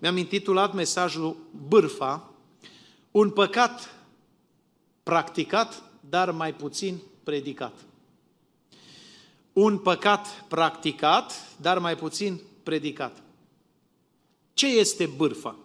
[0.00, 1.36] mi-am intitulat mesajul
[1.68, 2.30] Bârfa,
[3.10, 3.94] un păcat
[5.02, 7.72] practicat, dar mai puțin predicat.
[9.52, 13.22] Un păcat practicat, dar mai puțin predicat.
[14.54, 15.56] Ce este bârfa?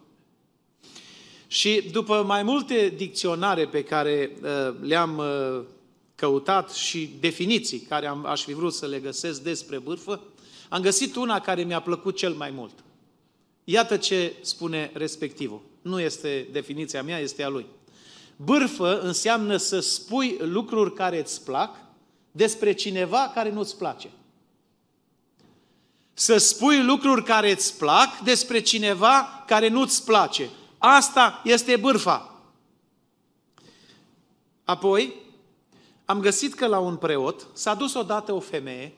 [1.47, 5.63] Și după mai multe dicționare pe care uh, le-am uh,
[6.15, 10.21] căutat și definiții care am, aș fi vrut să le găsesc despre bârfă,
[10.70, 12.84] am găsit una care mi-a plăcut cel mai mult.
[13.67, 15.61] Iată ce spune respectivul.
[15.81, 17.65] Nu este definiția mea, este a lui.
[18.35, 21.75] Bârfă înseamnă să spui lucruri care îți plac
[22.31, 24.09] despre cineva care nu-ți place.
[26.13, 30.49] Să spui lucruri care îți plac despre cineva care nu-ți place.
[30.77, 32.43] Asta este bârfa.
[34.63, 35.13] Apoi,
[36.05, 38.93] am găsit că la un preot s-a dus odată o femeie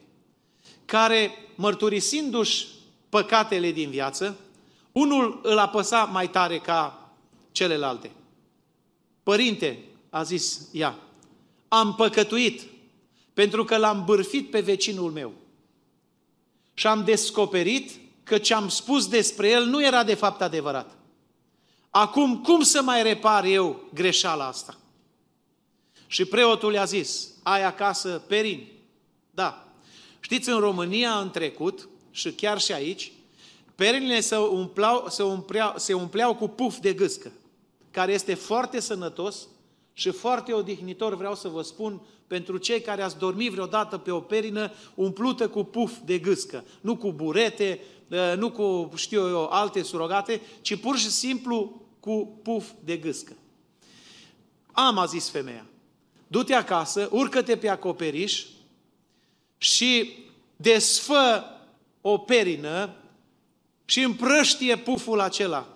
[0.86, 2.68] care, mărturisindu-și
[3.10, 4.38] păcatele din viață,
[4.98, 7.10] unul îl apăsa mai tare ca
[7.52, 8.12] celelalte.
[9.24, 10.96] Părinte, a zis ea,
[11.68, 12.62] am păcătuit
[13.34, 15.34] pentru că l-am bârfit pe vecinul meu.
[16.74, 17.92] Și am descoperit
[18.24, 20.98] că ce am spus despre el nu era de fapt adevărat.
[21.90, 24.78] Acum, cum să mai repar eu greșeala asta?
[26.08, 28.72] Și preotul i-a zis, ai acasă perini?
[29.32, 29.68] Da.
[30.20, 33.12] Știți, în România, în trecut, și chiar și aici,
[33.78, 37.32] perinile se umpleau, se, umpleau, se umpleau cu puf de gâscă,
[37.92, 39.48] care este foarte sănătos
[39.94, 44.20] și foarte odihnitor, vreau să vă spun, pentru cei care ați dormit vreodată pe o
[44.20, 47.80] perină umplută cu puf de gâscă, nu cu burete,
[48.12, 53.34] ă, nu cu, știu eu, alte surogate, ci pur și simplu cu puf de gâscă.
[54.72, 55.66] Am, a zis femeia,
[56.28, 58.46] du-te acasă, urcă-te pe acoperiș
[59.58, 60.14] și
[60.56, 61.44] desfă
[62.02, 62.96] o perină
[63.90, 65.68] și împrăștie puful acela,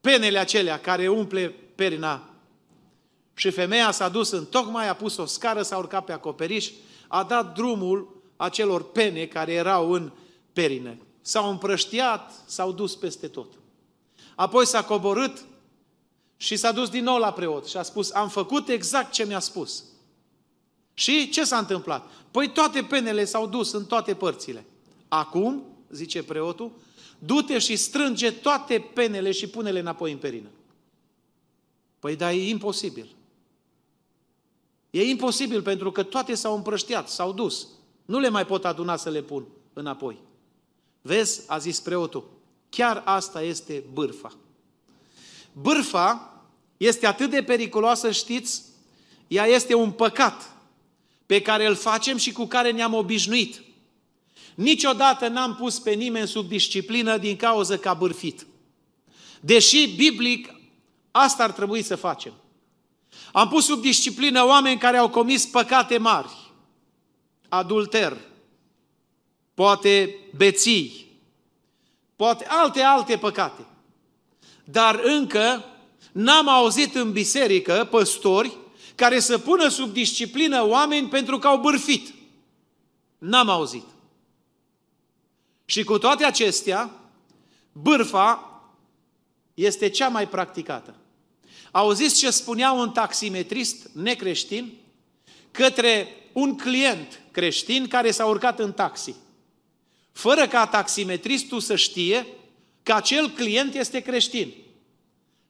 [0.00, 2.28] penele acelea care umple perina.
[3.34, 6.70] Și femeia s-a dus în tocmai, a pus o scară, s-a urcat pe acoperiș,
[7.08, 10.12] a dat drumul acelor pene care erau în
[10.52, 10.96] perină.
[11.20, 13.52] S-au împrăștiat, s-au dus peste tot.
[14.34, 15.44] Apoi s-a coborât
[16.36, 19.38] și s-a dus din nou la preot și a spus, am făcut exact ce mi-a
[19.38, 19.84] spus.
[20.94, 22.10] Și ce s-a întâmplat?
[22.30, 24.64] Păi toate penele s-au dus în toate părțile.
[25.08, 26.70] Acum, zice preotul,
[27.18, 30.48] du-te și strânge toate penele și pune-le înapoi în perină.
[31.98, 33.14] Păi da, e imposibil.
[34.90, 37.68] E imposibil pentru că toate s-au împrăștiat, s-au dus.
[38.04, 40.18] Nu le mai pot aduna să le pun înapoi.
[41.02, 42.30] Vezi, a zis preotul,
[42.68, 44.34] chiar asta este bârfa.
[45.52, 46.42] Bârfa
[46.76, 48.62] este atât de periculoasă, știți,
[49.28, 50.56] ea este un păcat
[51.26, 53.62] pe care îl facem și cu care ne-am obișnuit.
[54.54, 58.46] Niciodată n-am pus pe nimeni sub disciplină din cauză că a bârfit.
[59.40, 60.54] Deși biblic
[61.10, 62.32] asta ar trebui să facem.
[63.32, 66.30] Am pus sub disciplină oameni care au comis păcate mari,
[67.48, 68.16] adulter,
[69.54, 71.06] poate beții,
[72.16, 73.66] poate alte, alte păcate.
[74.64, 75.64] Dar încă
[76.12, 78.56] n-am auzit în biserică păstori
[78.94, 82.14] care să pună sub disciplină oameni pentru că au bârfit.
[83.18, 83.84] N-am auzit.
[85.64, 86.90] Și cu toate acestea,
[87.72, 88.60] bârfa
[89.54, 90.94] este cea mai practicată.
[91.70, 94.72] Auziți ce spunea un taximetrist necreștin
[95.50, 99.14] către un client creștin care s-a urcat în taxi.
[100.12, 102.26] Fără ca taximetristul să știe
[102.82, 104.54] că acel client este creștin.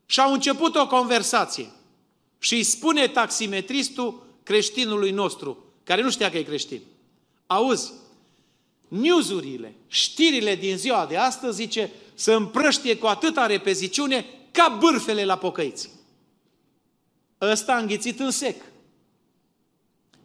[0.07, 1.71] Și au început o conversație.
[2.39, 6.81] Și îi spune taximetristul creștinului nostru, care nu știa că e creștin.
[7.47, 7.93] Auzi,
[8.89, 15.39] newsurile, știrile din ziua de astăzi, zice, să împrăștie cu atâta repeziciune ca bârfele la
[15.39, 15.91] pocăiți.
[17.41, 18.63] Ăsta a înghițit în sec.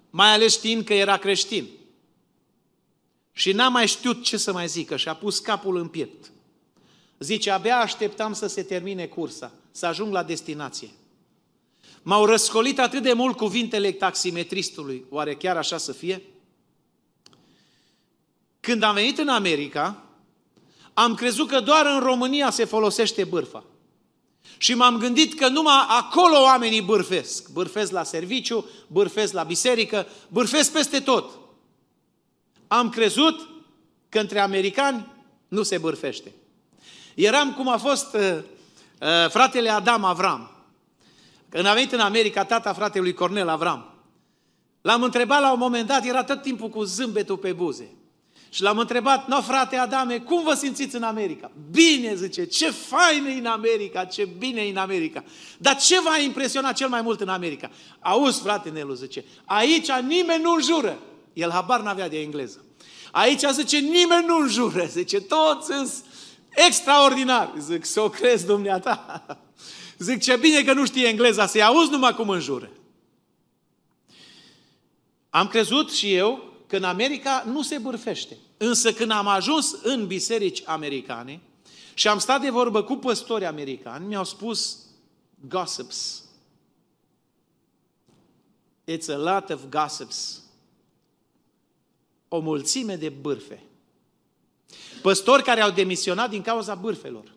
[0.09, 1.67] Mai ales știind că era creștin.
[3.31, 6.31] Și n-a mai știut ce să mai zică și a pus capul în piept.
[7.19, 10.89] Zice, abia așteptam să se termine cursa, să ajung la destinație.
[12.01, 15.05] M-au răscolit atât de mult cuvintele taximetristului.
[15.09, 16.21] Oare chiar așa să fie?
[18.59, 20.03] Când am venit în America,
[20.93, 23.63] am crezut că doar în România se folosește bârfa.
[24.57, 27.49] Și m-am gândit că numai acolo oamenii bârfesc.
[27.51, 31.39] Bârfesc la serviciu, bârfesc la biserică, bârfesc peste tot.
[32.67, 33.49] Am crezut
[34.09, 35.07] că între americani
[35.47, 36.31] nu se bârfește.
[37.15, 40.51] Eram cum a fost uh, uh, fratele Adam Avram.
[41.49, 43.93] Când a venit în America, tata fratelui Cornel Avram.
[44.81, 47.89] L-am întrebat la un moment dat, era tot timpul cu zâmbetul pe buze.
[48.49, 51.51] Și l-am întrebat, no frate Adame, cum vă simțiți în America?
[51.71, 55.23] Bine, zice, ce fain e în America, ce bine e în America.
[55.57, 57.71] Dar ce v-a impresionat cel mai mult în America?
[57.99, 60.99] Auzi, frate Nelu, zice, aici nimeni nu înjură.
[61.33, 62.65] El habar n-avea de engleză.
[63.11, 64.85] Aici, zice, nimeni nu înjură.
[64.97, 65.93] Zice, toți sunt
[66.49, 67.53] extraordinar.
[67.59, 69.25] Zic, să o crezi, dumneata.
[69.97, 72.69] Zic, ce bine că nu știe engleza, să-i auzi numai cum înjură.
[75.29, 78.37] Am crezut și eu că în America nu se bârfește.
[78.57, 81.41] Însă când am ajuns în biserici americane
[81.93, 84.77] și am stat de vorbă cu păstori americani, mi-au spus
[85.47, 86.23] gossips.
[88.91, 90.43] It's a lot of gossips.
[92.27, 93.63] O mulțime de bârfe.
[95.01, 97.33] Păstori care au demisionat din cauza bârfelor.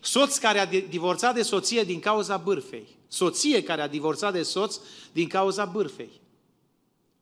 [0.00, 2.88] Soț care a divorțat de soție din cauza bârfei.
[3.08, 4.78] Soție care a divorțat de soț
[5.12, 6.20] din cauza bârfei.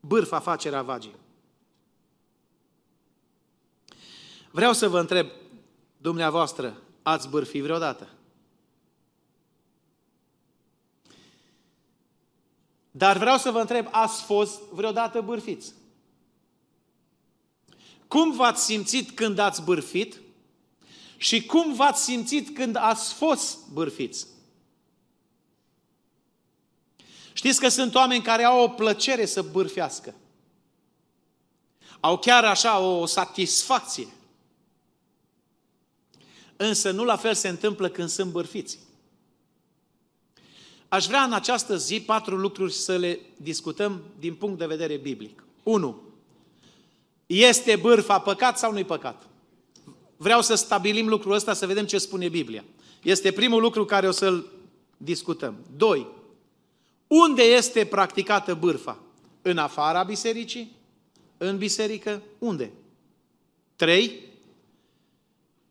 [0.01, 1.20] Bârfa face ravagii.
[4.51, 5.31] Vreau să vă întreb,
[5.97, 8.09] dumneavoastră, ați bârfi vreodată?
[12.91, 15.73] Dar vreau să vă întreb, ați fost vreodată bârfiți?
[18.09, 20.21] Cum v-ați simțit când ați bârfit
[21.17, 24.27] și cum v-ați simțit când ați fost bârfiți?
[27.33, 30.15] Știți că sunt oameni care au o plăcere să bârfească.
[32.01, 34.07] Au chiar așa o satisfacție.
[36.63, 38.79] Însă nu la fel se întâmplă când sunt bârfiți.
[40.89, 45.45] Aș vrea în această zi patru lucruri să le discutăm din punct de vedere biblic.
[45.63, 46.03] 1.
[47.27, 49.29] Este bârfa păcat sau nu-i păcat?
[50.17, 52.65] Vreau să stabilim lucrul ăsta, să vedem ce spune Biblia.
[53.03, 54.47] Este primul lucru care o să-l
[54.97, 55.57] discutăm.
[55.77, 56.07] 2.
[57.07, 58.99] Unde este practicată bârfa?
[59.43, 60.73] În afara bisericii?
[61.37, 62.23] În biserică?
[62.39, 62.73] Unde?
[63.77, 64.29] 3.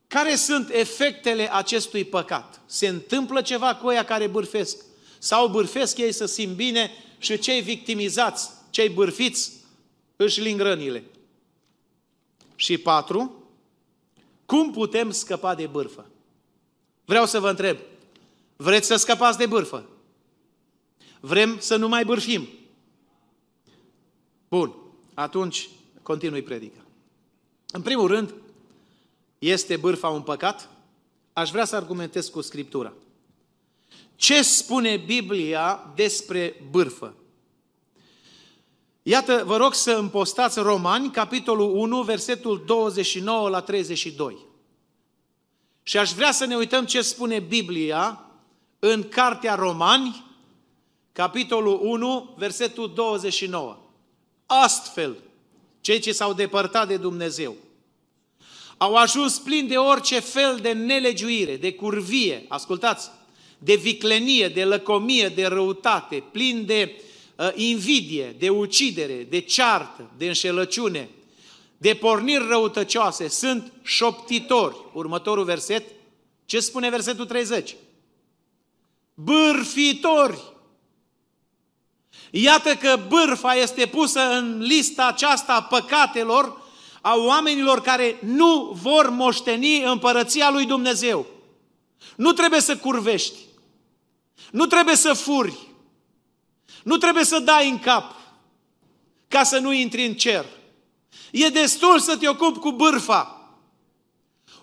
[0.10, 2.62] Care sunt efectele acestui păcat?
[2.66, 4.86] Se întâmplă ceva cu ăia care bârfesc?
[5.20, 9.52] Sau bârfesc ei să simt bine și cei victimizați, cei bârfiți,
[10.16, 11.04] își ling rănile?
[12.56, 13.44] Și patru,
[14.46, 16.06] cum putem scăpa de bârfă?
[17.06, 17.78] Vreau să vă întreb,
[18.56, 19.90] vreți să scăpați de bârfă?
[21.20, 22.48] Vrem să nu mai bârfim?
[24.48, 24.76] Bun,
[25.14, 25.70] atunci
[26.02, 26.86] continui predica.
[27.72, 28.34] În primul rând,
[29.40, 30.70] este bârfa un păcat?
[31.34, 32.94] Aș vrea să argumentez cu Scriptura.
[34.16, 37.14] Ce spune Biblia despre bârfă?
[39.04, 44.38] Iată, vă rog să împostați Romani, capitolul 1, versetul 29 la 32.
[45.84, 48.26] Și aș vrea să ne uităm ce spune Biblia
[48.80, 50.26] în Cartea Romani,
[51.12, 53.78] capitolul 1, versetul 29.
[54.46, 55.18] Astfel,
[55.82, 57.56] cei ce s-au depărtat de Dumnezeu,
[58.82, 63.10] au ajuns plini de orice fel de nelegiuire, de curvie, ascultați,
[63.58, 67.02] de viclenie, de lăcomie, de răutate, plini de
[67.36, 71.10] uh, invidie, de ucidere, de ceartă, de înșelăciune,
[71.78, 74.76] de porniri răutăcioase, sunt șoptitori.
[74.94, 75.84] Următorul verset,
[76.46, 77.76] ce spune versetul 30?
[79.14, 80.40] Bârfitori.
[82.32, 86.59] Iată că bârfa este pusă în lista aceasta a păcatelor
[87.02, 91.26] a oamenilor care nu vor moșteni împărăția lui Dumnezeu.
[92.16, 93.38] Nu trebuie să curvești.
[94.52, 95.58] Nu trebuie să furi.
[96.84, 98.16] Nu trebuie să dai în cap
[99.28, 100.46] ca să nu intri în cer.
[101.32, 103.39] E destul să te ocupi cu bârfa.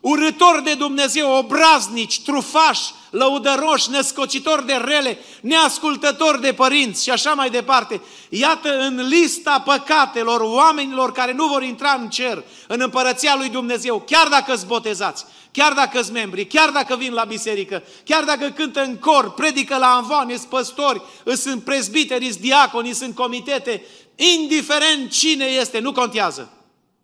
[0.06, 7.50] Urător de Dumnezeu, obraznici, trufași, lăudăroși, născocitori de rele, neascultători de părinți și așa mai
[7.50, 8.00] departe.
[8.28, 14.02] Iată în lista păcatelor oamenilor care nu vor intra în cer, în împărăția lui Dumnezeu,
[14.06, 18.48] chiar dacă îți botezați, chiar dacă îți membri, chiar dacă vin la biserică, chiar dacă
[18.48, 21.02] cântă în cor, predică la anvoane, sunt păstori,
[21.36, 23.84] sunt prezbiteri, sunt diaconi, sunt comitete,
[24.14, 26.55] indiferent cine este, nu contează.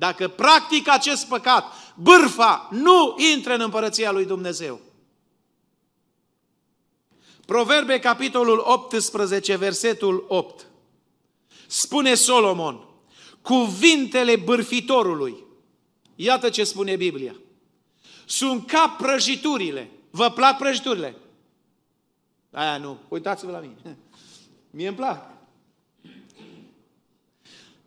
[0.02, 4.80] Dacă practic acest păcat, bârfa nu intră în împărăția lui Dumnezeu.
[7.46, 10.66] Proverbe, capitolul 18, versetul 8.
[11.66, 12.84] Spune Solomon,
[13.42, 15.44] cuvintele bârfitorului,
[16.14, 17.34] iată ce spune Biblia,
[18.26, 19.90] sunt ca prăjiturile.
[20.10, 21.16] Vă plac prăjiturile?
[22.50, 23.98] Aia nu, uitați-vă la mine.
[24.76, 25.31] Mie îmi plac.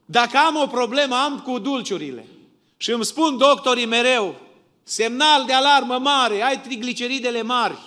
[0.06, 2.28] Dacă am o problemă, am cu dulciurile.
[2.78, 4.36] Și îmi spun doctorii mereu,
[4.84, 7.78] semnal de alarmă mare, ai trigliceridele mari,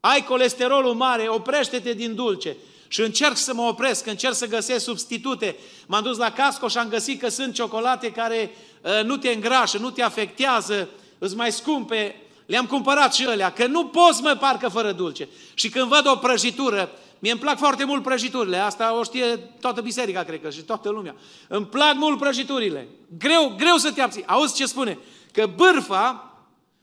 [0.00, 2.56] ai colesterolul mare, oprește-te din dulce.
[2.88, 5.56] Și încerc să mă opresc, încerc să găsesc substitute.
[5.86, 8.50] M-am dus la Casco și am găsit că sunt ciocolate care
[8.82, 12.22] uh, nu te îngrașă, nu te afectează, îți mai scumpe.
[12.46, 15.28] Le-am cumpărat și alea, că nu poți mă parcă fără dulce.
[15.54, 19.80] Și când văd o prăjitură, mie îmi plac foarte mult prăjiturile, asta o știe toată
[19.80, 21.16] biserica, cred că, și toată lumea.
[21.48, 22.88] Îmi plac mult prăjiturile.
[23.18, 24.26] Greu, greu să te abții.
[24.26, 24.98] Auzi ce spune?
[25.32, 26.34] Că bârfa,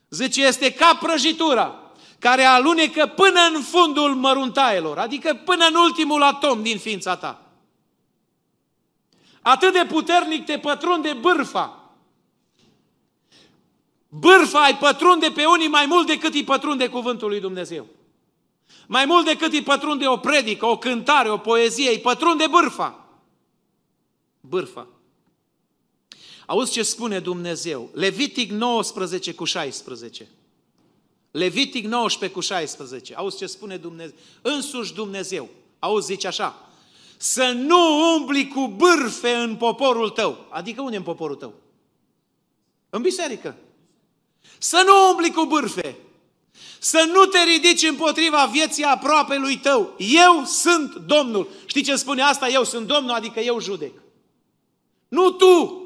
[0.08, 1.80] zice, este ca prăjitura
[2.18, 7.40] care alunecă până în fundul măruntaielor, adică până în ultimul atom din ființa ta.
[9.42, 11.90] Atât de puternic te pătrunde bârfa.
[14.08, 17.86] Bârfa îi pătrunde pe unii mai mult decât îi pătrunde cuvântul lui Dumnezeu.
[18.86, 23.08] Mai mult decât îi pătrunde o predică, o cântare, o poezie, îi pătrunde bârfa.
[24.40, 24.86] Bârfa.
[26.46, 27.90] Auzi ce spune Dumnezeu?
[27.92, 30.28] Levitic 19 cu 16.
[31.30, 33.14] Levitic 19 cu 16.
[33.14, 34.16] Auzi ce spune Dumnezeu?
[34.42, 35.48] Însuși Dumnezeu.
[35.78, 36.70] Auzi, zice așa.
[37.16, 40.46] Să nu umbli cu bârfe în poporul tău.
[40.50, 41.54] Adică unde în poporul tău?
[42.90, 43.56] În biserică.
[44.58, 45.96] Să nu umbli cu bârfe.
[46.78, 49.94] Să nu te ridici împotriva vieții aproape lui tău.
[49.98, 51.48] Eu sunt Domnul.
[51.66, 52.48] Știi ce spune asta?
[52.48, 53.92] Eu sunt Domnul, adică eu judec.
[55.08, 55.82] Nu tu.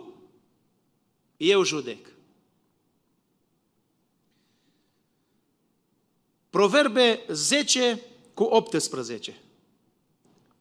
[1.37, 2.07] Eu judec.
[6.51, 8.01] Proverbe 10
[8.35, 9.41] cu 18.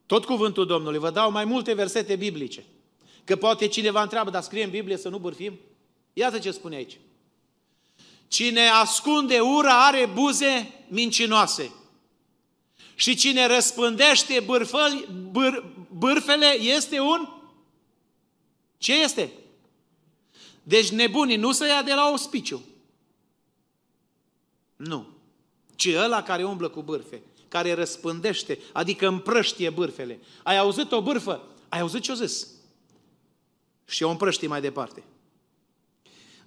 [0.06, 1.00] Tot cuvântul Domnului.
[1.00, 2.66] Vă dau mai multe versete biblice.
[3.24, 5.60] Că poate cineva întreabă, dar scrie în Biblie să nu bârfim?
[6.14, 7.00] Iată ce spune aici.
[8.30, 11.72] Cine ascunde ura are buze mincinoase.
[12.96, 15.66] Și cine răspândește bârfăli, bâr,
[15.98, 17.30] bârfele este un...
[18.78, 19.34] Ce este?
[20.64, 22.62] Deci nebunii nu se ia de la ospiciu.
[24.76, 25.18] Nu
[25.80, 30.20] ci ăla care umblă cu bârfe, care răspândește, adică împrăștie bârfele.
[30.44, 31.48] Ai auzit o bârfă?
[31.70, 32.48] Ai auzit ce-o zis?
[33.86, 35.04] Și o împrăștie mai departe.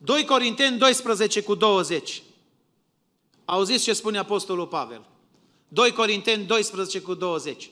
[0.05, 2.23] 2 Corinteni 12 cu 20.
[3.45, 5.05] Auziți ce spune Apostolul Pavel?
[5.69, 7.71] 2 Corinteni 12 cu 20.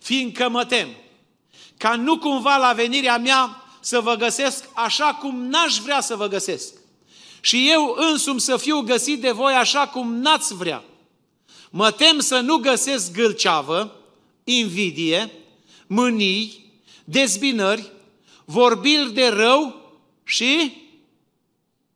[0.00, 0.88] Fiindcă mă tem
[1.76, 6.26] ca nu cumva la venirea mea să vă găsesc așa cum n-aș vrea să vă
[6.26, 6.74] găsesc
[7.40, 10.84] și eu însumi să fiu găsit de voi așa cum n-ați vrea.
[11.70, 13.96] Mă tem să nu găsesc gâlceavă,
[14.44, 15.30] invidie,
[15.86, 16.72] mânii,
[17.04, 17.92] dezbinări,
[18.44, 19.92] vorbiri de rău
[20.24, 20.72] și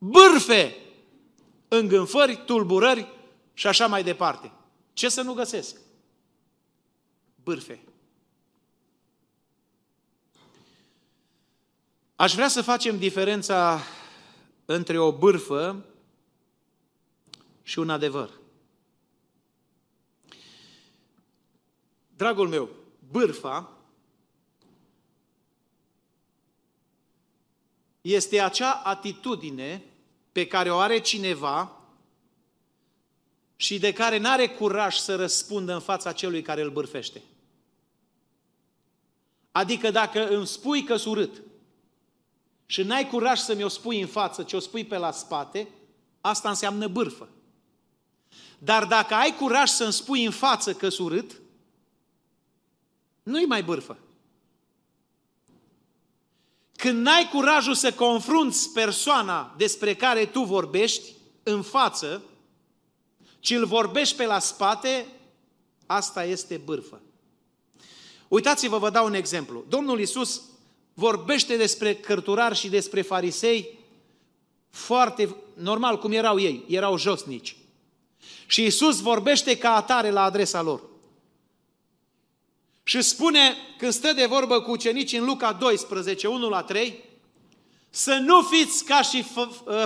[0.00, 0.76] bârfe,
[1.69, 3.09] îngânfări, tulburări
[3.54, 4.52] și așa mai departe.
[4.92, 5.76] Ce să nu găsesc?
[7.42, 7.85] Bârfe.
[12.16, 13.80] Aș vrea să facem diferența
[14.64, 15.85] între o bârfă
[17.62, 18.30] și un adevăr.
[22.16, 22.69] Dragul meu,
[23.11, 23.76] bârfa
[28.00, 29.85] este acea atitudine
[30.32, 31.80] pe care o are cineva
[33.56, 37.22] și de care nu are curaj să răspundă în fața celui care îl bârfește.
[39.52, 41.42] Adică dacă îmi spui că urât,
[42.66, 45.68] și n-ai curaj să mi-o spui în față, ci o spui pe la spate,
[46.20, 47.28] asta înseamnă bârfă.
[48.58, 51.40] Dar dacă ai curaj să-mi spui în față că urât,
[53.22, 53.99] nu-i mai bârfă.
[56.80, 62.22] Când n-ai curajul să confrunți persoana despre care tu vorbești în față,
[63.40, 65.06] ci îl vorbești pe la spate,
[65.87, 67.00] asta este bârfă.
[68.28, 69.64] Uitați-vă, vă dau un exemplu.
[69.68, 70.42] Domnul Isus
[70.94, 73.78] vorbește despre cărturari și despre farisei
[74.70, 77.56] foarte normal cum erau ei, erau josnici.
[78.46, 80.80] Și Isus vorbește ca atare la adresa lor.
[82.90, 87.04] Și spune, când stă de vorbă cu ucenicii în Luca 12, 1 la 3,
[87.90, 89.25] să nu fiți ca și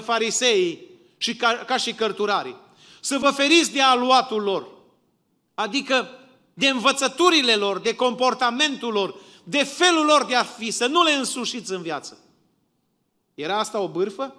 [0.03, 2.57] farisei și ca, ca și cărturarii.
[3.01, 4.69] Să vă feriți de aluatul lor.
[5.55, 6.09] Adică
[6.55, 11.13] de învățăturile lor, de comportamentul lor, de felul lor de a fi, să nu le
[11.13, 12.19] însușiți în viață.
[13.35, 14.35] Era asta o bârfă?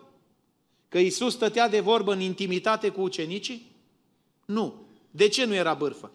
[0.89, 3.71] Că Isus stătea de vorbă în intimitate cu ucenicii?
[4.45, 4.73] Nu.
[5.11, 6.11] De ce nu era bârfă?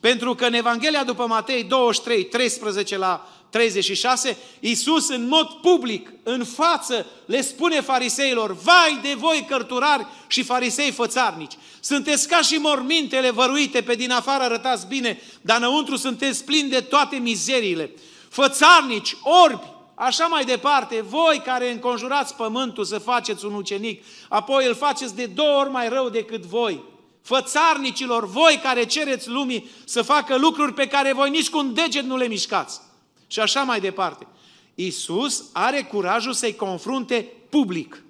[0.00, 6.44] Pentru că în Evanghelia după Matei 23, 13 la 36, Iisus în mod public, în
[6.44, 13.30] față, le spune fariseilor, vai de voi cărturari și farisei fățarnici, sunteți ca și mormintele
[13.30, 17.90] văruite, pe din afară arătați bine, dar înăuntru sunteți plini de toate mizeriile
[18.30, 24.74] fățarnici, orbi, așa mai departe, voi care înconjurați pământul să faceți un ucenic, apoi îl
[24.74, 26.84] faceți de două ori mai rău decât voi.
[27.30, 32.04] Fățarnicilor, voi care cereți lumii să facă lucruri pe care voi nici cu un deget
[32.04, 32.80] nu le mișcați.
[33.26, 34.26] Și așa mai departe.
[34.74, 38.02] Isus are curajul să-i confrunte public.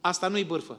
[0.00, 0.78] Asta nu-i bârfă.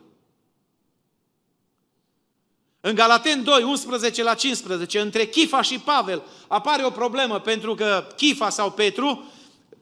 [2.82, 8.08] În Galaten 2, 11 la 15, între Chifa și Pavel apare o problemă pentru că
[8.16, 9.32] Chifa sau Petru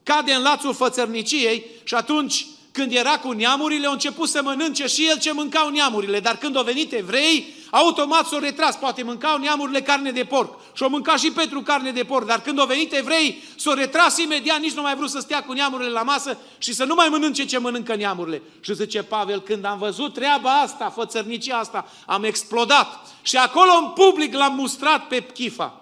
[0.03, 5.07] cade în lațul fățărniciei și atunci când era cu neamurile, a început să mănânce și
[5.07, 9.81] el ce mâncau neamurile, dar când au venit evrei, automat s-au retras, poate mâncau neamurile
[9.81, 12.93] carne de porc și au mâncat și Petru carne de porc, dar când au venit
[12.93, 16.73] evrei, s-au retras imediat, nici nu mai vrut să stea cu neamurile la masă și
[16.73, 18.41] să nu mai mănânce ce mănâncă neamurile.
[18.59, 23.89] Și zice Pavel, când am văzut treaba asta, fățărnicia asta, am explodat și acolo în
[23.89, 25.81] public l-am mustrat pe Chifa.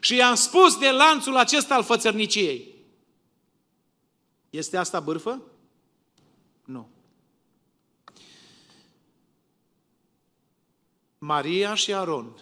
[0.00, 2.74] Și i-am spus de lanțul acesta al fățărniciei.
[4.50, 5.42] Este asta bârfă?
[6.64, 6.88] Nu.
[11.28, 12.36] Maria și Aron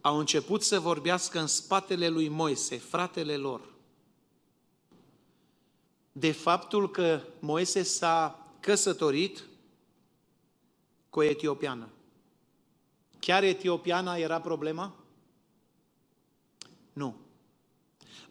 [0.00, 3.60] au început să vorbească în spatele lui Moise, fratele lor,
[6.12, 9.44] de faptul că Moise s-a căsătorit
[11.08, 11.88] cu o etiopiană.
[13.18, 14.94] Chiar etiopiana era problema?
[16.92, 17.16] Nu.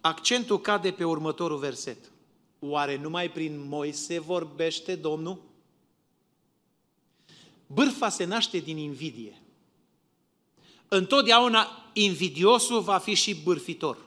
[0.01, 2.11] Accentul cade pe următorul verset.
[2.59, 5.49] Oare numai prin Moise vorbește Domnul?
[7.71, 9.41] Bârfa se naște din invidie.
[10.88, 13.97] Întotdeauna invidiosul va fi și bârfitor.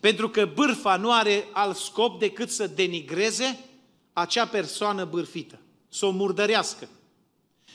[0.00, 3.64] Pentru că bârfa nu are alt scop decât să denigreze
[4.12, 6.88] acea persoană bârfită, să o murdărească.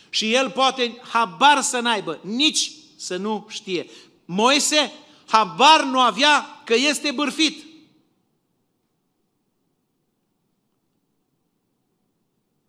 [0.09, 3.89] Și el poate habar să n-aibă, nici să nu știe.
[4.25, 4.91] Moise
[5.27, 7.65] habar nu avea că este bârfit.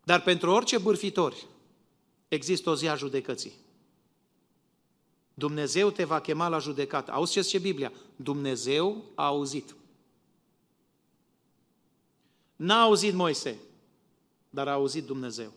[0.03, 1.45] Dar pentru orice bârfitori
[2.33, 3.53] există o zi a judecății.
[5.33, 7.11] Dumnezeu te va chema la judecată.
[7.11, 7.91] Auzi ce zice Biblia?
[8.15, 9.75] Dumnezeu a auzit.
[12.55, 13.59] N-a auzit Moise,
[14.49, 15.53] dar a auzit Dumnezeu.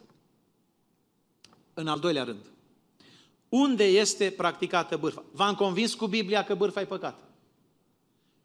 [1.75, 2.47] În al doilea rând,
[3.49, 5.25] unde este practicată bârfa?
[5.33, 7.19] V-am convins cu Biblia că bârfa e păcat.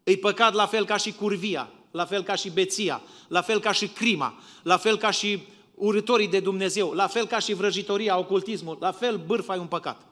[0.04, 3.72] E păcat la fel ca și curvia, la fel ca și beția, la fel ca
[3.72, 5.42] și crima, la fel ca și
[5.74, 10.06] urătorii de Dumnezeu, la fel ca și vrăjitoria, ocultismul, la fel bârfa e un păcat.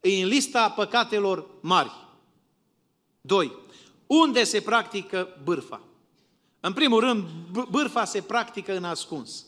[0.00, 1.90] E în lista păcatelor mari.
[3.20, 3.52] Doi.
[4.06, 5.80] Unde se practică bârfa?
[6.60, 7.24] În primul rând,
[7.70, 9.46] bârfa se practică în ascuns.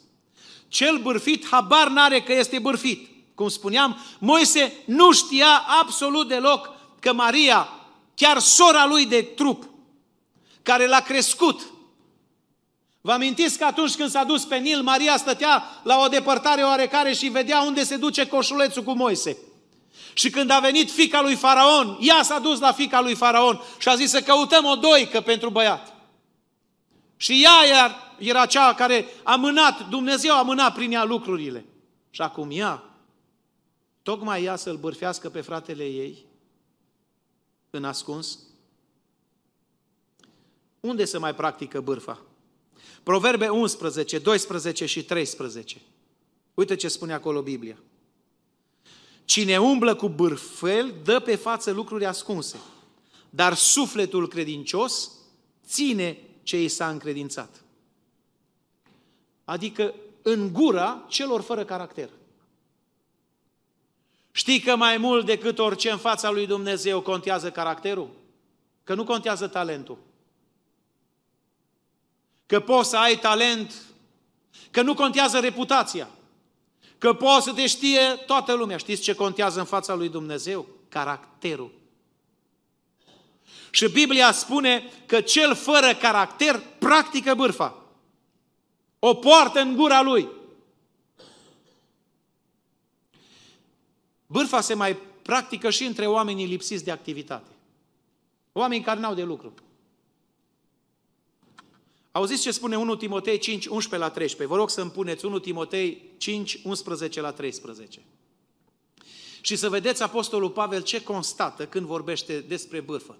[0.68, 3.08] Cel bârfit habar n-are că este bârfit.
[3.34, 7.68] Cum spuneam, Moise nu știa absolut deloc că Maria,
[8.14, 9.64] chiar sora lui de trup,
[10.62, 11.72] care l-a crescut,
[13.08, 17.12] Vă amintiți că atunci când s-a dus pe Nil, Maria stătea la o depărtare oarecare
[17.12, 19.36] și vedea unde se duce coșulețul cu Moise.
[20.12, 23.88] Și când a venit fica lui Faraon, ea s-a dus la fica lui Faraon și
[23.88, 25.94] a zis să căutăm o doică pentru băiat.
[27.16, 31.64] Și ea era cea care a mânat, Dumnezeu a mânat prin ea lucrurile.
[32.10, 32.82] Și acum ea,
[34.02, 36.26] tocmai ea să-l bârfească pe fratele ei,
[37.70, 38.38] în ascuns,
[40.80, 42.22] unde se mai practică bârfa?
[43.02, 45.80] Proverbe 11, 12 și 13.
[46.54, 47.78] Uite ce spune acolo Biblia.
[49.24, 52.56] Cine umblă cu bârfel dă pe față lucruri ascunse,
[53.30, 55.10] dar sufletul credincios
[55.66, 57.64] ține ce i s-a încredințat.
[59.44, 62.10] Adică în gura celor fără caracter.
[64.30, 68.10] Știi că mai mult decât orice în fața lui Dumnezeu contează caracterul?
[68.84, 69.98] Că nu contează talentul
[72.48, 73.74] că poți să ai talent,
[74.70, 76.08] că nu contează reputația,
[76.98, 78.76] că poți să te știe toată lumea.
[78.76, 80.66] Știți ce contează în fața lui Dumnezeu?
[80.88, 81.70] Caracterul.
[83.70, 87.82] Și Biblia spune că cel fără caracter practică bârfa.
[88.98, 90.28] O poartă în gura lui.
[94.26, 97.50] Bârfa se mai practică și între oamenii lipsiți de activitate.
[98.52, 99.54] Oameni care n-au de lucru.
[102.12, 104.54] Auziți ce spune 1 Timotei 5, 11 la 13.
[104.54, 108.02] Vă rog să îmi puneți 1 Timotei 5, 11 la 13.
[109.40, 113.18] Și să vedeți Apostolul Pavel ce constată când vorbește despre bârfă.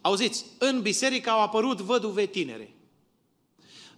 [0.00, 2.74] Auziți, în biserică au apărut văduve tinere.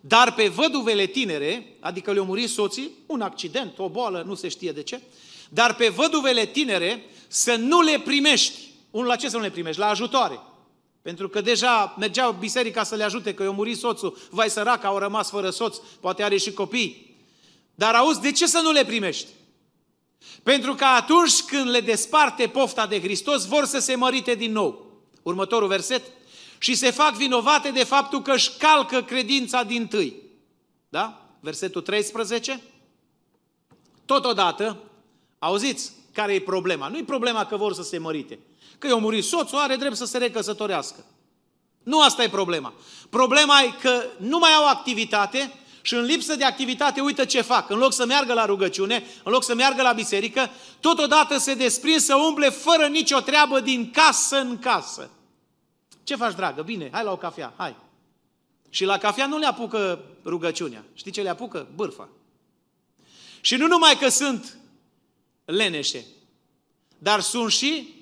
[0.01, 4.73] Dar pe văduvele tinere, adică le-au murit soții, un accident, o boală, nu se știe
[4.73, 5.01] de ce,
[5.49, 8.65] dar pe văduvele tinere să nu le primești.
[8.91, 9.81] La ce să nu le primești?
[9.81, 10.41] La ajutoare.
[11.07, 14.99] Pentru că deja mergeau biserica să le ajute, că i-a murit soțul, vai sărac, au
[14.99, 17.17] rămas fără soț, poate are și copii.
[17.75, 19.27] Dar auzi, de ce să nu le primești?
[20.43, 25.01] Pentru că atunci când le desparte pofta de Hristos, vor să se mărite din nou.
[25.23, 26.03] Următorul verset.
[26.59, 30.23] Și se fac vinovate de faptul că își calcă credința din tâi.
[30.89, 31.31] Da?
[31.41, 32.61] Versetul 13.
[34.05, 34.79] Totodată,
[35.39, 36.89] auziți care e problema?
[36.89, 38.39] Nu e problema că vor să se mărite.
[38.79, 41.05] Că i-a murit soțul, are drept să se recăsătorească.
[41.83, 42.73] Nu asta e problema.
[43.11, 47.71] Problema e că nu mai au activitate și în lipsă de activitate uită ce fac.
[47.71, 52.01] În loc să meargă la rugăciune, în loc să meargă la biserică, totodată se desprind
[52.01, 55.11] să umble fără nicio treabă din casă în casă.
[56.05, 56.63] Ce faci, dragă?
[56.63, 57.77] Bine, hai la o cafea, hai.
[58.71, 60.85] Și la cafea nu le apucă rugăciunea.
[60.95, 61.67] Știi ce le apucă?
[61.75, 62.09] Bârfa.
[63.41, 64.59] Și nu numai că sunt
[65.45, 66.05] leneșe,
[66.99, 67.96] dar sunt și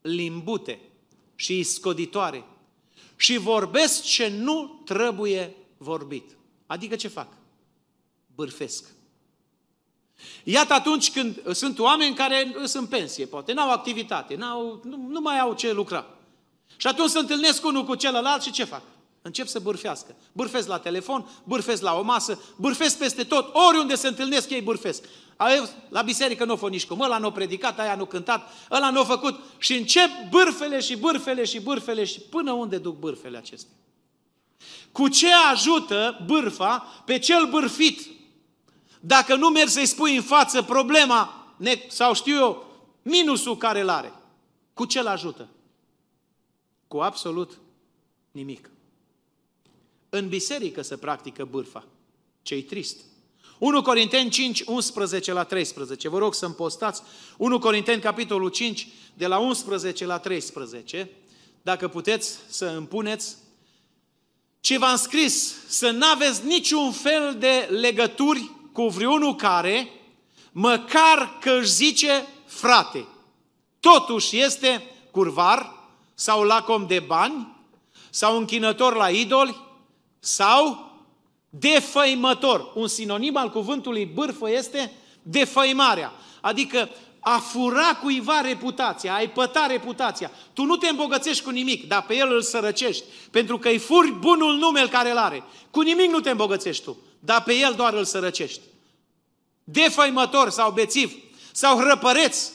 [0.00, 0.80] limbute
[1.34, 2.44] și scoditoare
[3.16, 6.36] și vorbesc ce nu trebuie vorbit.
[6.66, 7.28] Adică ce fac?
[8.34, 8.84] Bârfesc.
[10.44, 15.20] Iată atunci când sunt oameni care sunt în pensie, poate, n-au activitate, n-au, nu, nu
[15.20, 16.06] mai au ce lucra.
[16.76, 18.82] Și atunci se întâlnesc unul cu celălalt și ce fac?
[19.22, 20.16] Încep să bârfească.
[20.32, 25.04] Bârfesc la telefon, bârfesc la o masă, bârfesc peste tot, oriunde se întâlnesc ei bârfesc.
[25.88, 29.04] La biserică nu o nici cum, ăla nu predicat, aia nu cântat, ăla nu a
[29.04, 29.40] făcut.
[29.58, 33.76] Și încep bârfele și bârfele și bârfele și până unde duc bârfele acestea?
[34.92, 38.00] Cu ce ajută bârfa pe cel bârfit?
[39.00, 41.54] Dacă nu mergi să-i spui în față problema
[41.88, 42.66] sau știu eu,
[43.02, 44.12] minusul care îl are,
[44.74, 45.48] cu ce-l ajută?
[46.88, 47.58] Cu absolut
[48.30, 48.69] nimic.
[50.10, 51.84] În biserică se practică bârfa.
[52.42, 52.96] Ce-i trist.
[53.58, 56.08] 1 Corinteni 5, 11 la 13.
[56.08, 57.02] Vă rog să-mi postați
[57.36, 61.10] 1 Corinteni, capitolul 5, de la 11 la 13.
[61.62, 63.36] Dacă puteți să împuneți
[64.60, 69.90] ce v-am scris, să n-aveți niciun fel de legături cu vreunul care,
[70.52, 73.06] măcar că își zice frate,
[73.80, 75.72] totuși este curvar
[76.14, 77.56] sau lacom de bani
[78.10, 79.68] sau închinător la idoli
[80.20, 80.90] sau
[81.50, 82.72] defăimător.
[82.74, 86.12] Un sinonim al cuvântului bârfă este defăimarea.
[86.40, 86.88] Adică
[87.20, 90.30] a fura cuiva reputația, a-i păta reputația.
[90.52, 94.12] Tu nu te îmbogățești cu nimic, dar pe el îl sărăcești, pentru că îi furi
[94.12, 95.44] bunul nume care îl are.
[95.70, 98.60] Cu nimic nu te îmbogățești tu, dar pe el doar îl sărăcești.
[99.64, 101.12] Defăimător sau bețiv
[101.52, 102.50] sau hrăpăreț,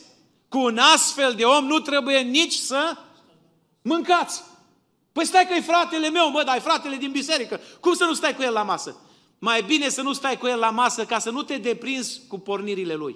[0.49, 2.97] cu un astfel de om nu trebuie nici să
[3.81, 4.43] mâncați.
[5.15, 7.59] Păi stai că e fratele meu, mă, dar e fratele din biserică.
[7.79, 8.95] Cum să nu stai cu el la masă?
[9.39, 12.39] Mai bine să nu stai cu el la masă ca să nu te deprinzi cu
[12.39, 13.15] pornirile lui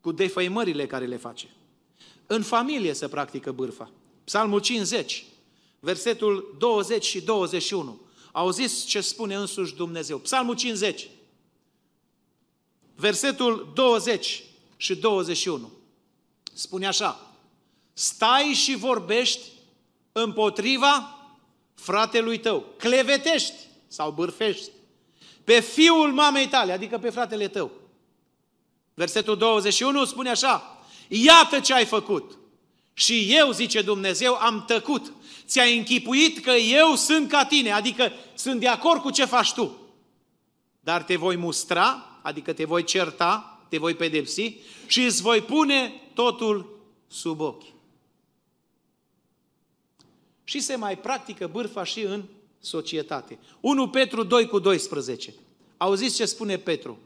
[0.00, 1.50] cu defăimările care le face.
[2.26, 3.90] În familie se practică bârfa.
[4.24, 5.24] Psalmul 50,
[5.80, 8.00] versetul 20 și 21.
[8.32, 10.18] Auziți ce spune însuși Dumnezeu.
[10.18, 11.08] Psalmul 50,
[12.94, 14.42] versetul 20
[14.76, 15.70] și 21.
[16.52, 17.36] Spune așa,
[17.92, 19.53] stai și vorbești
[20.16, 21.18] împotriva
[21.74, 23.54] fratelui tău, clevetești
[23.86, 24.70] sau bârfești
[25.44, 27.70] pe fiul mamei tale, adică pe fratele tău
[28.94, 32.38] Versetul 21 spune așa, iată ce ai făcut.
[32.92, 35.12] Și eu, zice Dumnezeu, am tăcut.
[35.46, 39.78] Ți-ai închipuit că eu sunt ca tine, adică sunt de acord cu ce faci tu.
[40.80, 45.92] Dar te voi mustra, adică te voi certa, te voi pedepsi și îți voi pune
[46.14, 47.73] totul sub ochi.
[50.44, 52.22] Și se mai practică bârfa și în
[52.60, 53.38] societate.
[53.60, 55.34] 1 Petru 2 cu 12.
[55.76, 56.98] Auziți ce spune Petru?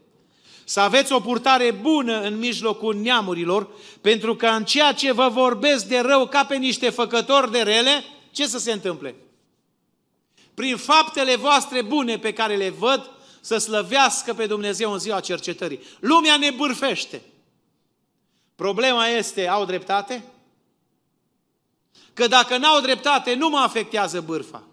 [0.63, 3.69] Să aveți o purtare bună în mijlocul neamurilor,
[4.01, 8.03] pentru că în ceea ce vă vorbesc de rău ca pe niște făcători de rele,
[8.31, 9.15] ce să se întâmple?
[10.53, 15.79] Prin faptele voastre bune pe care le văd, să slăvească pe Dumnezeu în ziua cercetării.
[15.99, 17.21] Lumea ne bârfește.
[18.55, 20.23] Problema este, au dreptate?
[22.19, 24.67] Că dacă n-au dreptate, nu mă afectează bârfa.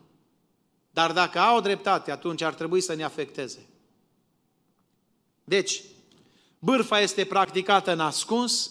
[0.91, 3.67] Dar dacă au dreptate, atunci ar trebui să ne afecteze.
[5.45, 5.83] Deci,
[6.59, 8.71] bârfa este practicată în ascuns,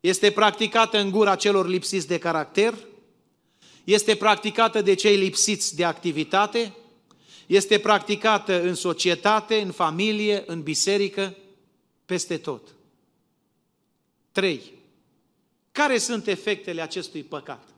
[0.00, 2.74] este practicată în gura celor lipsiți de caracter,
[3.84, 6.74] este practicată de cei lipsiți de activitate,
[7.46, 11.36] este practicată în societate, în familie, în biserică,
[12.06, 12.74] peste tot.
[14.32, 14.77] 3.
[15.78, 17.68] Care sunt efectele acestui păcat?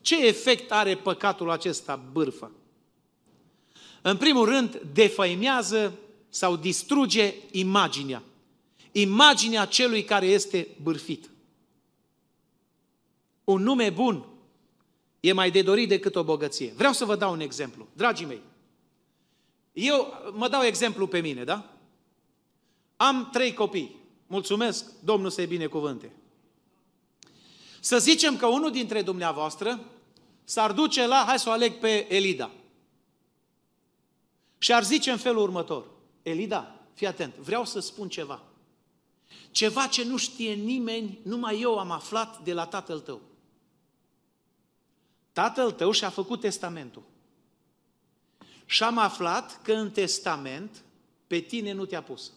[0.00, 2.52] Ce efect are păcatul acesta, bârfă?
[4.02, 5.98] În primul rând, defăimează
[6.28, 8.22] sau distruge imaginea.
[8.92, 11.30] Imaginea celui care este bârfit.
[13.44, 14.26] Un nume bun
[15.20, 16.72] e mai de dorit decât o bogăție.
[16.76, 17.88] Vreau să vă dau un exemplu.
[17.92, 18.42] Dragii mei,
[19.72, 21.76] eu mă dau exemplu pe mine, da?
[22.96, 23.96] Am trei copii.
[24.26, 26.12] Mulțumesc, Domnul să-i binecuvânte.
[27.80, 29.80] Să zicem că unul dintre dumneavoastră
[30.44, 32.50] s-ar duce la, hai să o aleg pe Elida.
[34.58, 35.86] Și ar zice în felul următor,
[36.22, 38.42] Elida, fii atent, vreau să spun ceva.
[39.50, 43.20] Ceva ce nu știe nimeni, numai eu am aflat de la tatăl tău.
[45.32, 47.02] Tatăl tău și-a făcut testamentul.
[48.66, 50.84] Și am aflat că în testament
[51.26, 52.32] pe tine nu te-a pus.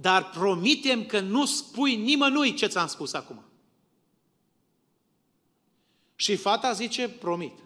[0.00, 3.44] Dar promitem că nu spui nimănui ce ți-am spus acum.
[6.16, 7.58] Și fata zice, promit.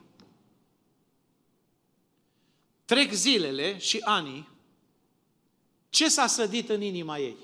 [2.84, 4.48] Trec zilele și anii,
[5.90, 7.36] ce s-a sădit în inima ei?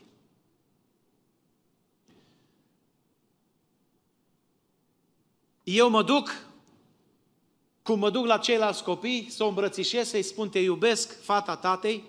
[5.62, 6.46] Eu mă duc,
[7.82, 12.04] cum mă duc la ceilalți copii, să o îmbrățișez, să-i spun te iubesc, fata tatei,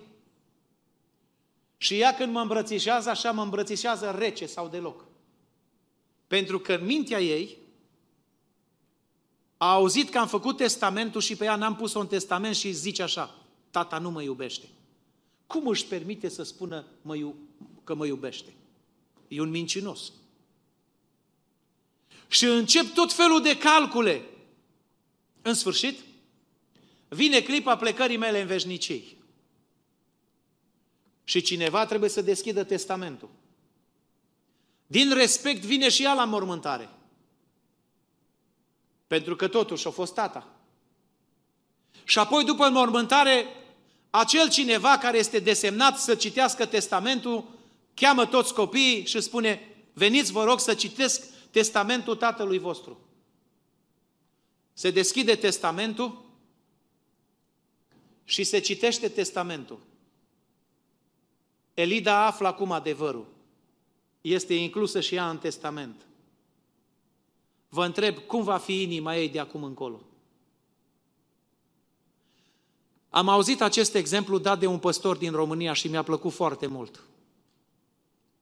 [1.82, 5.04] și ea când mă îmbrățișează, așa mă îmbrățișează rece sau deloc.
[6.26, 7.58] Pentru că în mintea ei
[9.56, 13.02] a auzit că am făcut testamentul și pe ea n-am pus-o în testament și zice
[13.02, 13.38] așa,
[13.70, 14.68] tata nu mă iubește.
[15.46, 17.36] Cum își permite să spună mă iu-
[17.84, 18.52] că mă iubește?
[19.28, 20.12] E un mincinos.
[22.28, 24.22] Și încep tot felul de calcule.
[25.42, 25.98] În sfârșit,
[27.08, 29.18] vine clipa plecării mele în veșnicii.
[31.30, 33.28] Și cineva trebuie să deschidă testamentul.
[34.86, 36.88] Din respect vine și ea la mormântare.
[39.06, 40.48] Pentru că totuși a fost tata.
[42.04, 43.46] Și apoi după mormântare,
[44.10, 47.48] acel cineva care este desemnat să citească testamentul,
[47.94, 53.00] cheamă toți copiii și spune, veniți vă rog să citesc testamentul tatălui vostru.
[54.72, 56.24] Se deschide testamentul
[58.24, 59.88] și se citește testamentul.
[61.74, 63.26] Elida află acum adevărul.
[64.20, 66.06] Este inclusă și ea în testament.
[67.68, 70.00] Vă întreb, cum va fi inima ei de acum încolo?
[73.10, 77.00] Am auzit acest exemplu dat de un păstor din România și mi-a plăcut foarte mult.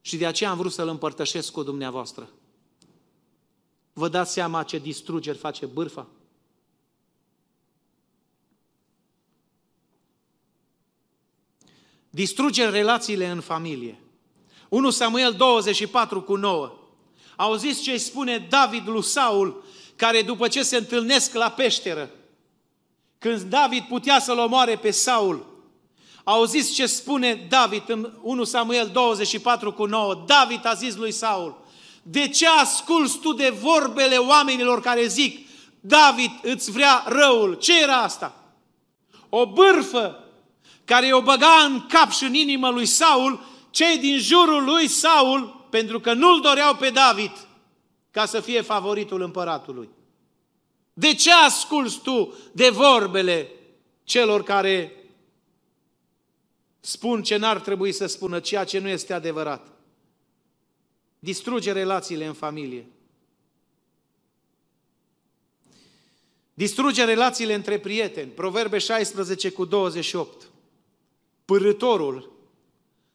[0.00, 2.28] Și de aceea am vrut să-l împărtășesc cu dumneavoastră.
[3.92, 6.06] Vă dați seama ce distrugeri face bârfa?
[12.10, 14.00] Distruge relațiile în familie.
[14.68, 16.72] 1 Samuel 24 cu 9.
[17.36, 19.64] Auziți ce îi spune David lui Saul,
[19.96, 22.10] care după ce se întâlnesc la peșteră,
[23.18, 25.46] când David putea să-l omoare pe Saul,
[26.24, 30.24] auziți ce spune David în 1 Samuel 24 cu 9.
[30.26, 31.66] David a zis lui Saul,
[32.02, 35.48] de ce asculți tu de vorbele oamenilor care zic,
[35.80, 37.54] David îți vrea răul?
[37.54, 38.44] Ce era asta?
[39.28, 40.27] O bârfă
[40.88, 45.66] care o băga în cap și în inimă lui Saul, cei din jurul lui Saul,
[45.70, 47.46] pentru că nu-l doreau pe David
[48.10, 49.88] ca să fie favoritul împăratului.
[50.92, 53.50] De ce asculți tu de vorbele
[54.04, 54.92] celor care
[56.80, 59.66] spun ce n-ar trebui să spună, ceea ce nu este adevărat?
[61.18, 62.86] Distruge relațiile în familie.
[66.54, 68.30] Distruge relațiile între prieteni.
[68.30, 70.47] Proverbe 16 cu 28
[71.48, 72.32] pârâtorul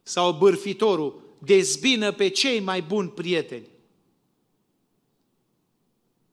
[0.03, 3.67] sau bârfitorul dezbină pe cei mai buni prieteni.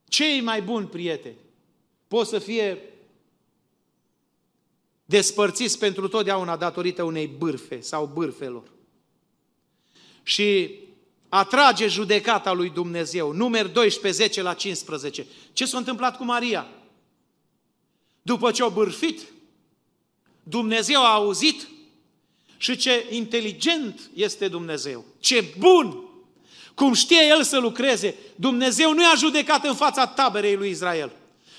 [0.08, 1.36] Cei mai buni prieteni
[2.08, 2.78] pot să fie
[5.04, 8.70] despărțiți pentru totdeauna datorită unei bârfe sau bârfelor.
[10.22, 10.78] Și
[11.28, 13.32] atrage judecata lui Dumnezeu.
[13.32, 15.26] Numer 12, 10 la 15.
[15.52, 16.68] Ce s-a întâmplat cu Maria?
[18.22, 19.26] După ce o bârfit,
[20.42, 21.68] Dumnezeu a auzit
[22.60, 26.04] și ce inteligent este Dumnezeu, ce bun,
[26.74, 28.14] cum știe El să lucreze.
[28.34, 31.12] Dumnezeu nu i-a judecat în fața taberei lui Israel,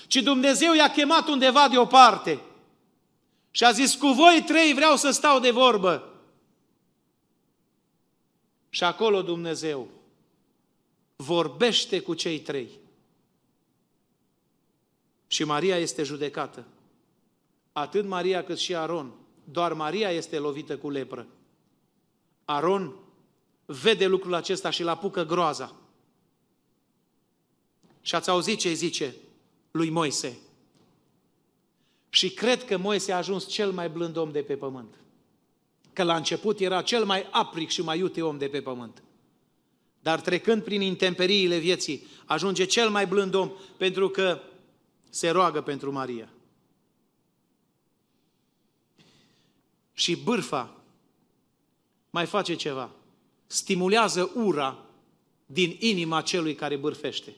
[0.06, 2.40] ci Dumnezeu i-a chemat undeva deoparte
[3.50, 6.12] și a zis, cu voi trei vreau să stau de vorbă.
[8.68, 9.88] Și acolo Dumnezeu
[11.16, 12.68] vorbește cu cei trei.
[15.26, 16.64] Și Maria este judecată.
[17.72, 19.12] Atât Maria cât și Aron
[19.44, 21.26] doar Maria este lovită cu lepră.
[22.44, 22.96] Aron
[23.64, 25.76] vede lucrul acesta și îl apucă groaza.
[28.00, 29.14] Și ați auzit ce zice
[29.70, 30.38] lui Moise.
[32.08, 34.94] Și cred că Moise a ajuns cel mai blând om de pe pământ.
[35.92, 39.02] Că la început era cel mai apric și mai iute om de pe pământ.
[40.00, 44.40] Dar trecând prin intemperiile vieții, ajunge cel mai blând om pentru că
[45.10, 46.28] se roagă pentru Maria.
[49.92, 50.82] Și bârfa
[52.10, 52.90] mai face ceva.
[53.46, 54.78] Stimulează ura
[55.46, 57.36] din inima celui care bârfește.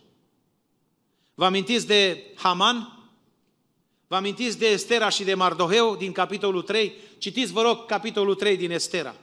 [1.34, 3.08] Vă amintiți de Haman?
[4.06, 6.92] Vă amintiți de Estera și de Mardoheu din capitolul 3?
[7.18, 9.14] Citiți, vă rog, capitolul 3 din Estera.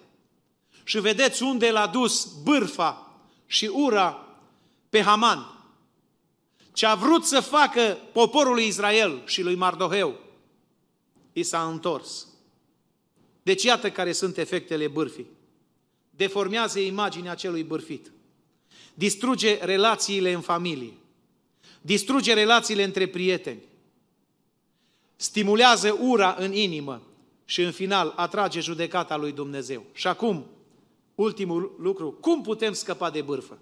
[0.84, 4.28] Și vedeți unde l-a dus bârfa și ura
[4.90, 5.66] pe Haman.
[6.74, 10.20] Ce a vrut să facă poporul lui Israel și lui Mardoheu,
[11.34, 12.28] i s-a întors.
[13.44, 15.28] Deci iată care sunt efectele bârfii.
[16.10, 18.12] Deformează imaginea celui bârfit.
[18.94, 20.94] Distruge relațiile în familie.
[21.82, 23.62] Distruge relațiile între prieteni.
[25.16, 27.02] Stimulează ura în inimă
[27.46, 29.84] și în final atrage judecata lui Dumnezeu.
[29.94, 30.46] Și acum,
[31.16, 33.58] ultimul lucru, cum putem scăpa de bârfă?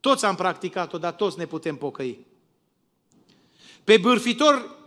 [0.00, 2.26] Toți am practicat-o, dar toți ne putem pocăi.
[3.84, 4.81] Pe bârfitor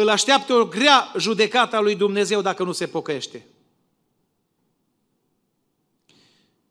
[0.00, 3.46] îl așteaptă o grea judecată a lui Dumnezeu dacă nu se pocăiește.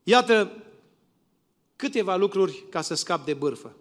[0.03, 0.51] Iată
[1.75, 3.75] câteva lucruri ca să scap de bârfă.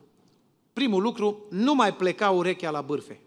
[0.72, 3.20] Primul lucru, nu mai pleca urechea la bârfe.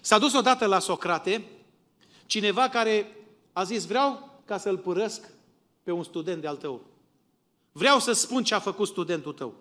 [0.00, 1.44] S-a dus odată la Socrate
[2.26, 3.16] cineva care
[3.52, 5.30] a zis, vreau ca să-l părăsc
[5.82, 6.84] pe un student de-al tău.
[7.72, 9.54] Vreau să spun ce a făcut studentul tău.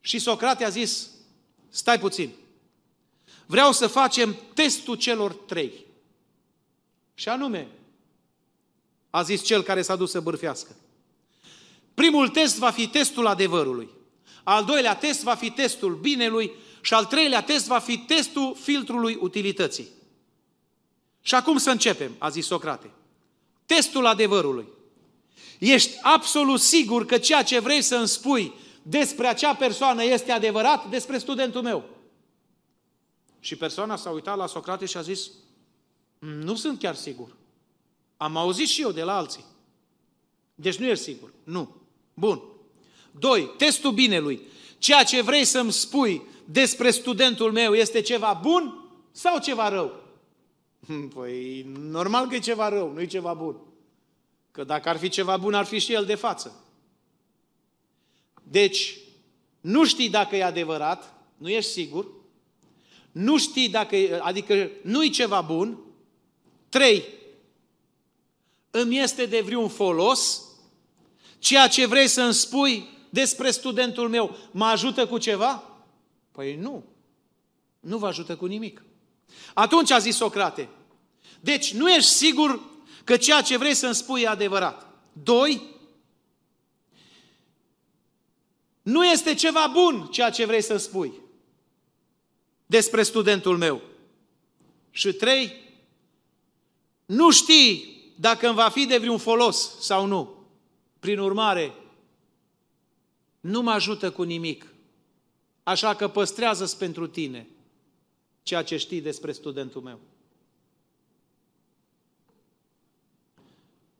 [0.00, 1.10] Și Socrate a zis,
[1.68, 2.30] stai puțin,
[3.46, 5.84] vreau să facem testul celor trei.
[7.14, 7.68] Și anume,
[9.10, 10.76] a zis cel care s-a dus să bârfească.
[11.94, 13.88] Primul test va fi testul adevărului.
[14.42, 19.18] Al doilea test va fi testul binelui și al treilea test va fi testul filtrului
[19.20, 19.88] utilității.
[21.22, 22.90] Și acum să începem, a zis Socrate.
[23.66, 24.66] Testul adevărului.
[25.58, 28.52] Ești absolut sigur că ceea ce vrei să îmi spui
[28.82, 31.84] despre acea persoană este adevărat despre studentul meu.
[33.44, 35.30] Și persoana s-a uitat la Socrate și a zis,
[36.18, 37.36] nu sunt chiar sigur.
[38.16, 39.44] Am auzit și eu de la alții.
[40.54, 41.32] Deci nu ești sigur.
[41.42, 41.76] Nu.
[42.14, 42.42] Bun.
[43.10, 44.40] Doi, testul binelui.
[44.78, 50.00] Ceea ce vrei să-mi spui despre studentul meu este ceva bun sau ceva rău?
[51.14, 53.56] Păi, normal că e ceva rău, nu e ceva bun.
[54.50, 56.64] Că dacă ar fi ceva bun, ar fi și el de față.
[58.42, 58.98] Deci,
[59.60, 62.22] nu știi dacă e adevărat, nu ești sigur,
[63.14, 65.78] nu știi dacă, adică nu-i ceva bun.
[66.68, 67.04] Trei,
[68.70, 70.42] îmi este de vreun folos,
[71.38, 75.70] ceea ce vrei să îmi spui despre studentul meu, mă ajută cu ceva?
[76.32, 76.84] Păi nu,
[77.80, 78.82] nu vă ajută cu nimic.
[79.54, 80.68] Atunci a zis Socrate,
[81.40, 82.60] deci nu ești sigur
[83.04, 84.86] că ceea ce vrei să-mi spui e adevărat.
[85.12, 85.62] Doi,
[88.82, 91.22] nu este ceva bun ceea ce vrei să spui
[92.74, 93.80] despre studentul meu.
[94.90, 95.52] Și trei,
[97.06, 100.46] nu știi dacă îmi va fi de vreun folos sau nu.
[100.98, 101.74] Prin urmare,
[103.40, 104.66] nu mă ajută cu nimic.
[105.62, 107.48] Așa că păstrează-ți pentru tine
[108.42, 110.00] ceea ce știi despre studentul meu.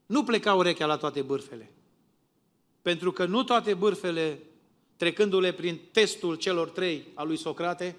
[0.05, 1.71] Nu pleca urechea la toate bârfele.
[2.81, 4.39] Pentru că nu toate bârfele,
[4.95, 7.95] trecându-le prin testul celor trei a lui Socrate,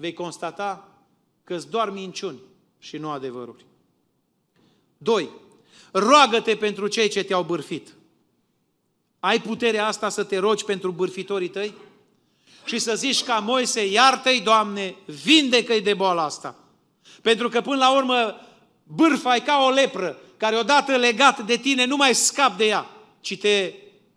[0.00, 0.88] vei constata
[1.44, 2.40] că îți doar minciuni
[2.78, 3.64] și nu adevăruri.
[4.98, 5.28] 2.
[5.92, 7.94] Roagă-te pentru cei ce te-au bârfit.
[9.18, 11.74] Ai puterea asta să te rogi pentru bârfitorii tăi?
[12.64, 16.58] Și să zici ca Moise, iartă-i, Doamne, vindecă-i de boala asta.
[17.22, 18.40] Pentru că până la urmă
[18.82, 22.86] bârfa e ca o lepră, care odată legat de tine nu mai scap de ea,
[23.20, 23.74] ci te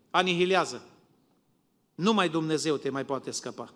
[0.09, 0.87] anihilează.
[1.95, 3.73] Numai Dumnezeu te mai poate scăpa.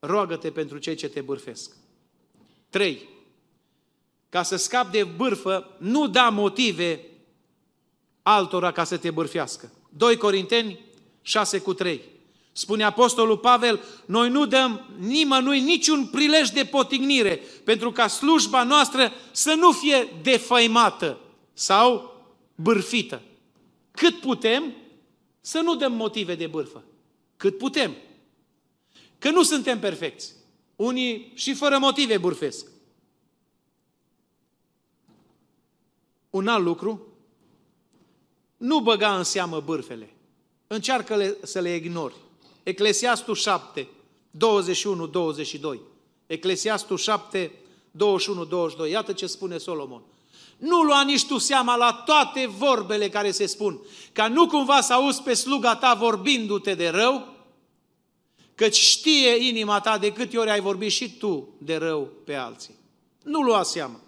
[0.00, 1.76] Roagă-te pentru cei ce te bârfesc.
[2.70, 3.08] 3.
[4.28, 7.00] Ca să scapi de bârfă, nu da motive
[8.22, 9.72] altora ca să te bârfească.
[9.96, 10.80] 2 Corinteni
[11.22, 12.00] 6 cu 3.
[12.52, 19.12] Spune Apostolul Pavel, noi nu dăm nimănui niciun prilej de potignire pentru ca slujba noastră
[19.32, 21.18] să nu fie defăimată
[21.52, 22.14] sau
[22.54, 23.22] bârfită.
[23.90, 24.74] Cât putem
[25.40, 26.84] să nu dăm motive de bârfă.
[27.36, 27.94] Cât putem.
[29.20, 30.32] Că nu suntem perfecți.
[30.76, 32.66] Unii și fără motive bârfesc.
[36.30, 37.06] Un alt lucru,
[38.56, 40.14] nu băga în seamă bârfele.
[40.66, 42.14] Încearcă le, să le ignori.
[42.62, 43.88] Eclesiastul 7,
[44.30, 45.80] 21, 22.
[46.26, 47.52] Eclesiastul 7,
[47.90, 48.90] 21, 22.
[48.90, 50.02] Iată ce spune Solomon.
[50.56, 53.80] Nu lua nici tu seama la toate vorbele care se spun,
[54.12, 57.39] ca nu cumva să auzi pe sluga ta vorbindu-te de rău,
[58.60, 62.74] Căci știe inima ta de câte ori ai vorbit și tu de rău pe alții.
[63.22, 64.00] Nu lua seama.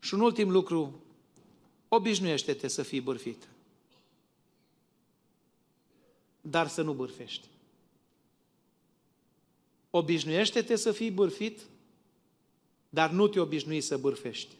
[0.00, 1.02] Și un ultim lucru,
[1.88, 3.48] obișnuiește-te să fii bârfit.
[6.40, 7.46] Dar să nu bârfești.
[9.90, 11.60] Obișnuiește-te să fii bârfit,
[12.88, 14.54] dar nu te obișnui să bârfești.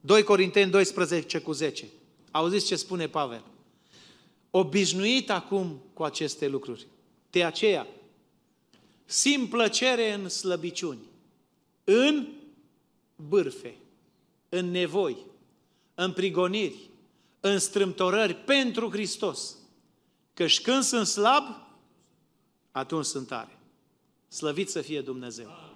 [0.00, 1.88] 2 Corinteni 12 cu 10.
[2.30, 3.44] Auziți ce spune Pavel?
[4.56, 6.86] Obișnuit acum cu aceste lucruri.
[7.30, 7.86] De aceea,
[9.04, 11.08] simt plăcere în slăbiciuni,
[11.84, 12.28] în
[13.16, 13.76] bârfe,
[14.48, 15.16] în nevoi,
[15.94, 16.90] în prigoniri,
[17.40, 19.56] în strâmtorări pentru Hristos.
[20.34, 21.44] Căci când sunt slab,
[22.70, 23.58] atunci sunt tare.
[24.28, 25.74] Slăvit să fie Dumnezeu!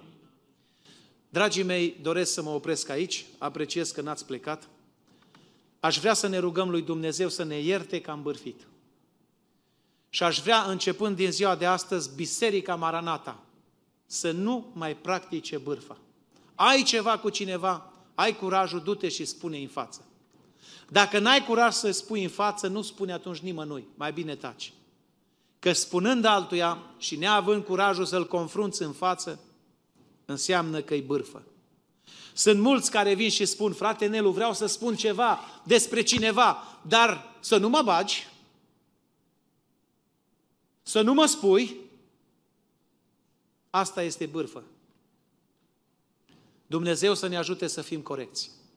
[1.28, 4.68] Dragii mei, doresc să mă opresc aici, apreciez că n-ați plecat.
[5.80, 8.66] Aș vrea să ne rugăm lui Dumnezeu să ne ierte că am bârfit.
[10.08, 13.42] Și aș vrea, începând din ziua de astăzi, Biserica Maranata
[14.06, 15.96] să nu mai practice bârfa.
[16.54, 20.04] Ai ceva cu cineva, ai curajul, du-te și spune în față.
[20.88, 24.72] Dacă n-ai curaj să spui în față, nu spune atunci nimănui, mai bine taci.
[25.58, 29.40] Că spunând altuia și neavând curajul să-l confrunți în față,
[30.24, 31.42] înseamnă că-i bârfă.
[32.38, 37.34] Sunt mulți care vin și spun, frate Nelu, vreau să spun ceva despre cineva, dar
[37.40, 38.26] să nu mă bagi,
[40.82, 41.76] să nu mă spui,
[43.70, 44.64] asta este bârfă.
[46.66, 48.50] Dumnezeu să ne ajute să fim corecți.